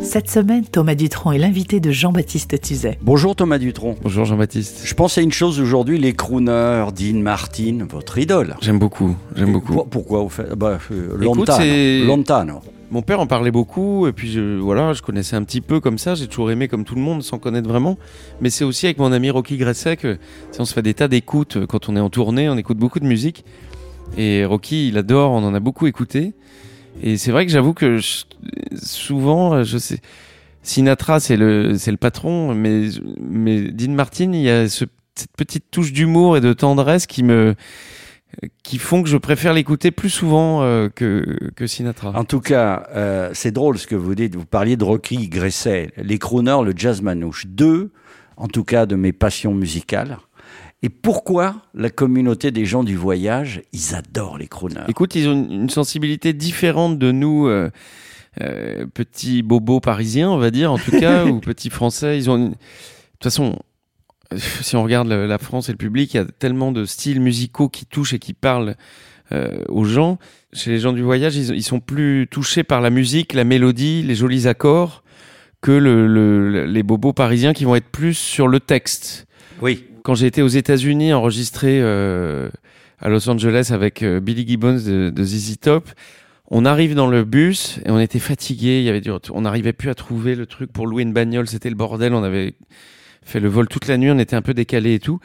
[0.00, 2.98] Cette semaine, Thomas Dutronc est l'invité de Jean-Baptiste Tuzet.
[3.02, 3.96] Bonjour Thomas Dutronc.
[4.02, 4.82] Bonjour Jean-Baptiste.
[4.84, 8.56] Je pense à une chose aujourd'hui, les crooners, Dean Martin, votre idole.
[8.60, 9.72] J'aime beaucoup, j'aime beaucoup.
[9.74, 12.04] Pour- pourquoi vous faites bah, euh, Écoute, Lontano.
[12.06, 12.60] Lontano.
[12.90, 15.98] Mon père en parlait beaucoup et puis je, voilà, je connaissais un petit peu comme
[15.98, 16.14] ça.
[16.14, 17.98] J'ai toujours aimé comme tout le monde sans connaître vraiment.
[18.40, 20.16] Mais c'est aussi avec mon ami Rocky Gresset que
[20.52, 22.48] sais, on se fait des tas d'écoutes euh, quand on est en tournée.
[22.48, 23.44] On écoute beaucoup de musique
[24.16, 25.32] et Rocky, il adore.
[25.32, 26.32] On en a beaucoup écouté.
[27.02, 28.24] Et c'est vrai que j'avoue que je-
[28.82, 30.00] souvent, euh, je sais,
[30.62, 32.88] Sinatra c'est le c'est le patron, mais
[33.20, 34.84] mais Dean Martin, il y a ce-
[35.14, 37.54] cette petite touche d'humour et de tendresse qui me
[38.62, 42.12] qui font que je préfère l'écouter plus souvent euh, que, que Sinatra.
[42.14, 44.36] En tout cas, euh, c'est drôle ce que vous dites.
[44.36, 47.46] Vous parliez de Rocky Gresset, les crooners, le jazz manouche.
[47.46, 47.90] Deux,
[48.36, 50.18] en tout cas, de mes passions musicales.
[50.82, 55.32] Et pourquoi la communauté des gens du voyage, ils adorent les crooners Écoute, ils ont
[55.32, 57.70] une, sensibilité différente de nous, euh,
[58.40, 62.16] euh, petits bobos parisiens, on va dire, en tout cas, ou petits français.
[62.16, 62.50] Ils ont une...
[62.50, 63.58] De toute façon,
[64.32, 67.20] euh, si on regarde la France et le public, il y a tellement de styles
[67.20, 68.76] musicaux qui touchent et qui parlent
[69.32, 70.18] euh, aux gens.
[70.52, 74.02] Chez les gens du voyage, ils, ils sont plus touchés par la musique, la mélodie,
[74.02, 75.02] les jolis accords,
[75.60, 79.26] que le, le- les bobos parisiens qui vont être plus sur le texte.
[79.60, 79.84] Oui.
[80.04, 82.48] quand j'ai été aux États-Unis enregistré euh,
[83.00, 85.88] à Los Angeles avec euh, Billy Gibbons de, de ZZ Top,
[86.50, 88.78] on arrive dans le bus et on était fatigué.
[88.78, 91.46] Il y avait du, on n'arrivait plus à trouver le truc pour louer une bagnole.
[91.48, 92.14] C'était le bordel.
[92.14, 92.54] On avait
[93.22, 94.10] fait le vol toute la nuit.
[94.10, 95.18] On était un peu décalé et tout.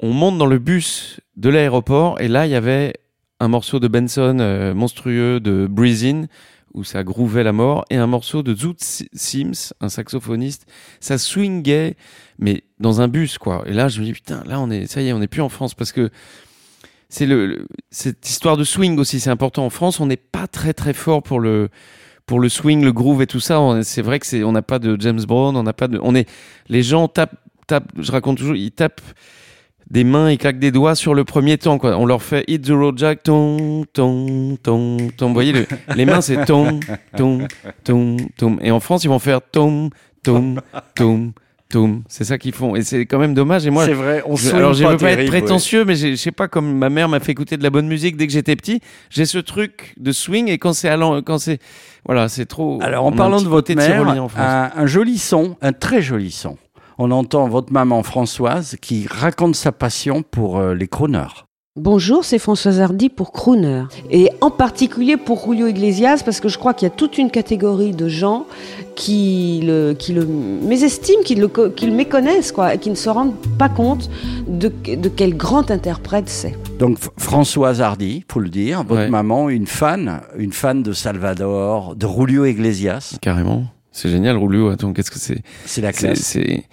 [0.00, 2.94] On monte dans le bus de l'aéroport et là il y avait
[3.40, 6.24] un morceau de Benson euh, monstrueux de Breezin
[6.76, 10.66] où ça grouvait la mort et un morceau de Zoot Sims, un saxophoniste.
[11.00, 11.96] Ça swingait
[12.38, 13.64] mais dans un bus quoi.
[13.66, 15.42] Et là je me dis putain, là on est ça y est, on n'est plus
[15.42, 16.10] en France parce que
[17.08, 20.74] c'est le, cette histoire de swing aussi, c'est important en France, on n'est pas très
[20.74, 21.70] très fort pour le
[22.26, 24.78] pour le swing, le groove et tout ça, c'est vrai que c'est on n'a pas
[24.78, 26.28] de James Brown, on n'a pas de on est
[26.68, 29.00] les gens tapent tapent, je raconte toujours, ils tapent
[29.90, 31.96] des mains, ils claquent des doigts sur le premier temps quoi.
[31.96, 35.28] On leur fait hit the road jack ton ton ton ton.
[35.28, 36.80] Vous voyez le- les mains c'est tom
[37.16, 37.46] tom
[37.84, 39.90] tom tom et en France ils vont faire tom
[40.22, 40.60] tom
[40.94, 41.32] tom
[41.68, 42.02] tom.
[42.08, 44.50] C'est ça qu'ils font et c'est quand même dommage et moi c'est vrai, on je-
[44.54, 47.20] alors je pas veux pas être prétentieux, mais je sais pas comme ma mère m'a
[47.20, 48.80] fait écouter de la bonne musique dès que j'étais petit.
[49.10, 51.58] J'ai ce truc de swing et quand c'est allant, quand c'est
[52.04, 52.78] voilà, c'est trop.
[52.82, 56.56] Alors, en parlant de votre mère, en un, un joli son, un très joli son.
[56.98, 61.44] On entend votre maman Françoise qui raconte sa passion pour euh, les crooners.
[61.78, 63.82] Bonjour, c'est Françoise Hardy pour Crooner.
[64.10, 67.30] Et en particulier pour Julio Iglesias, parce que je crois qu'il y a toute une
[67.30, 68.46] catégorie de gens
[68.94, 73.10] qui le, qui le mésestiment, qui le, qui le méconnaissent, quoi, et qui ne se
[73.10, 74.08] rendent pas compte
[74.48, 76.54] de, de quel grand interprète c'est.
[76.78, 79.08] Donc Françoise Hardy, faut le dire, votre Ouais.
[79.10, 83.18] maman, une fan, une fan de Salvador, de Julio Iglesias.
[83.20, 83.64] Carrément,
[83.96, 84.68] c'est génial, Roulio.
[84.68, 86.18] Attends, qu'est-ce que c'est C'est la classe.
[86.20, 86.64] c'est-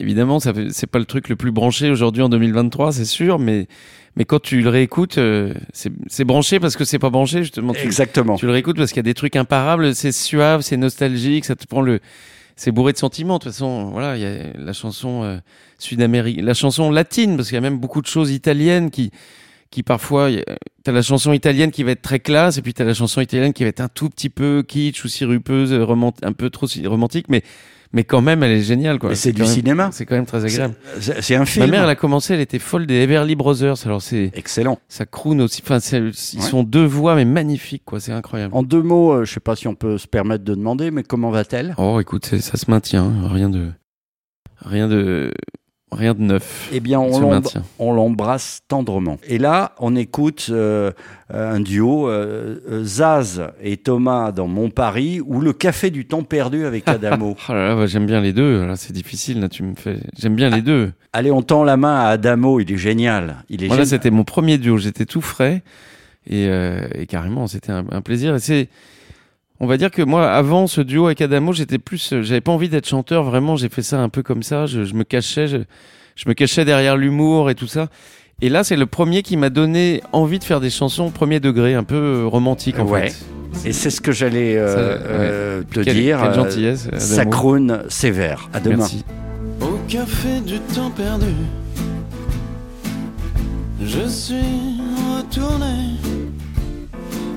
[0.00, 3.38] évidemment, ça fait- c'est pas le truc le plus branché aujourd'hui en 2023, c'est sûr,
[3.38, 3.66] mais
[4.18, 7.74] mais quand tu le réécoutes, euh, c'est branché parce que c'est pas branché justement.
[7.74, 8.36] Tu, Exactement.
[8.36, 11.54] Tu le réécoutes parce qu'il y a des trucs imparables, c'est suave, c'est nostalgique, ça
[11.54, 12.00] te prend le.
[12.58, 13.34] C'est bourré de sentiments.
[13.36, 15.36] De toute façon, voilà, il y a la chanson euh,
[15.78, 19.10] sud-américaine, la chanson latine, parce qu'il y a même beaucoup de choses italiennes qui,
[19.70, 22.72] qui parfois, y a- t'as la chanson italienne qui va être très classe, et puis
[22.72, 26.32] t'as la chanson italienne qui va être un tout petit peu kitsch ou sirupeuse, un
[26.32, 27.42] peu trop romantique, mais,
[27.92, 29.14] mais quand même, elle est géniale, quoi.
[29.16, 29.88] C'est du même- cinéma.
[29.92, 30.74] C'est quand même très agréable.
[31.00, 31.66] C'est un film.
[31.66, 33.84] Ma mère, elle a commencé, elle était folle des Everly Brothers.
[33.84, 34.78] Alors c'est, Excellent.
[34.88, 35.60] ça croune aussi.
[35.64, 36.12] Enfin, ils Ouais.
[36.40, 37.98] sont deux voix, mais magnifiques, quoi.
[37.98, 38.54] C'est incroyable.
[38.54, 41.02] En deux mots, euh, je sais pas si on peut se permettre de demander, mais
[41.02, 41.74] comment va-t-elle?
[41.78, 43.04] Oh, écoute, ça se maintient.
[43.04, 43.28] hein.
[43.32, 43.70] Rien de,
[44.64, 45.32] rien de,
[45.92, 46.68] rien de neuf.
[46.72, 49.18] Eh bien, on l'embrasse tendrement.
[49.26, 50.90] Et là, on écoute euh,
[51.32, 56.22] un duo, euh, euh, Zaz et Thomas dans Mon Paris, ou Le Café du Temps
[56.22, 57.36] Perdu avec Adamo.
[57.48, 58.66] Oh là là, j'aime bien les deux.
[58.76, 59.40] C'est difficile.
[59.40, 59.98] Là, tu me fais.
[60.18, 60.92] J'aime bien les deux.
[61.12, 63.36] Allez, on tend la main à Adamo, il est génial.
[63.48, 64.76] Il est Voilà, c'était mon premier duo.
[64.78, 65.62] J'étais tout frais
[66.26, 68.34] et, euh, et carrément, c'était un, un plaisir.
[68.34, 68.68] Et c'est,
[69.60, 72.52] on va dire que moi, avant ce duo avec Adamo, j'étais plus, euh, j'avais pas
[72.52, 73.24] envie d'être chanteur.
[73.24, 74.66] Vraiment, j'ai fait ça un peu comme ça.
[74.66, 75.58] Je, je me cachais, je,
[76.16, 77.88] je me cachais derrière l'humour et tout ça.
[78.42, 81.74] Et là, c'est le premier qui m'a donné envie de faire des chansons premier degré,
[81.74, 83.08] un peu euh, romantique en Ouais.
[83.10, 83.68] fait.
[83.68, 85.00] Et c'est ce que j'allais euh, ouais.
[85.08, 86.20] euh, te Quelle- dire.
[86.22, 87.00] quelle gentillesse, Adamo.
[87.00, 88.50] Ça croune sévère.
[88.52, 88.76] À demain.
[88.78, 89.04] Merci.
[89.62, 91.32] Au café du temps perdu,
[93.82, 94.34] je suis
[95.16, 95.96] retourner.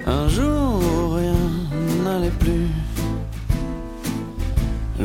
[0.05, 1.08] Un jour
[2.39, 2.69] plus.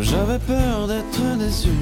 [0.00, 1.76] J'avais peur d'être déçu.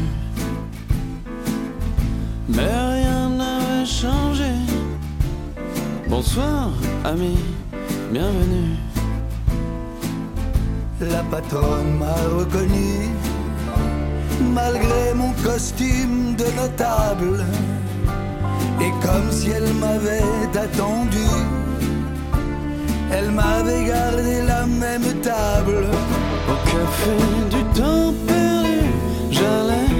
[2.49, 4.53] Mais rien n'avait changé.
[6.09, 6.71] Bonsoir,
[7.05, 7.39] ami,
[8.11, 8.77] bienvenue.
[11.01, 13.09] La patronne m'a reconnu,
[14.55, 17.45] malgré mon costume de notable.
[18.81, 21.27] Et comme si elle m'avait attendu,
[23.13, 24.42] elle m'avait gardé
[26.73, 27.17] café
[27.51, 28.81] du temps perdu,
[29.31, 29.93] j'allais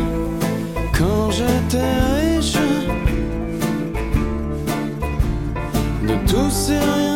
[0.99, 2.57] quand j'étais riche.
[6.09, 7.12] De tous ces rien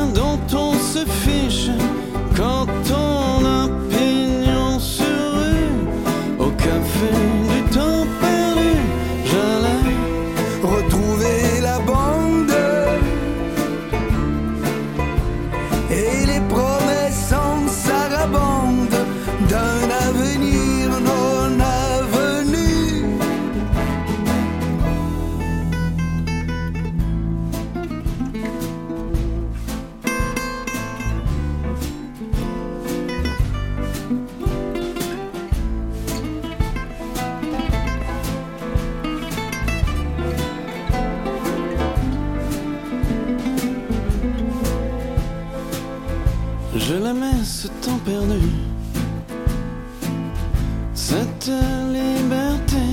[51.08, 51.52] cette
[51.92, 52.86] liberté,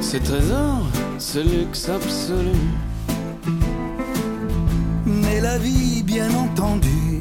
[0.00, 0.86] ces trésors,
[1.18, 2.62] ce luxe absolu.
[5.04, 7.20] Mais la vie, bien entendu,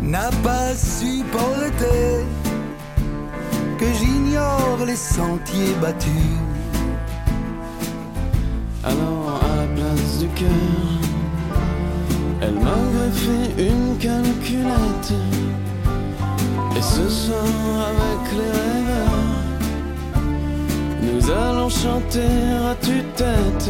[0.00, 2.24] n'a pas supporté
[3.78, 6.38] que j'ignore les sentiers battus.
[8.84, 10.98] Alors à la place du cœur,
[12.40, 15.12] elle m'a greffé une calculette.
[16.76, 17.40] Et ce soir
[17.92, 19.24] avec les rêveurs,
[21.02, 22.32] nous allons chanter
[22.70, 23.68] à tue-tête.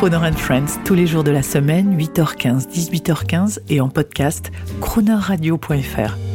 [0.00, 6.29] Croner Friends, tous les jours de la semaine, 8h15, 18h15 et en podcast, cronerradio.fr.